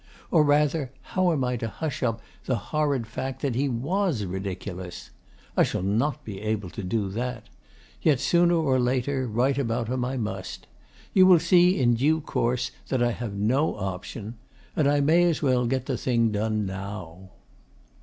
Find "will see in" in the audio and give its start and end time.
11.27-11.93